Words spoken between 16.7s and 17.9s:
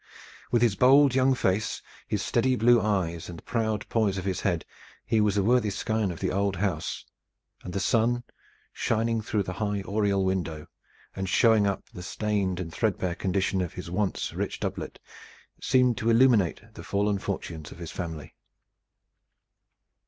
the fallen fortunes of